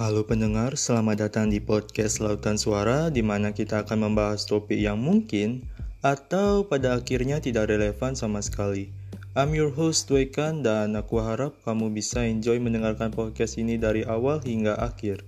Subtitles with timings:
[0.00, 4.96] Halo pendengar, selamat datang di podcast Lautan Suara di mana kita akan membahas topik yang
[4.96, 5.68] mungkin
[6.00, 8.88] atau pada akhirnya tidak relevan sama sekali.
[9.36, 14.40] I'm your host Dwekan dan aku harap kamu bisa enjoy mendengarkan podcast ini dari awal
[14.40, 15.20] hingga akhir.